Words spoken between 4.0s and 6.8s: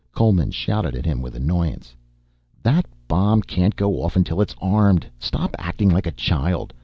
off until it's armed, stop acting like a child.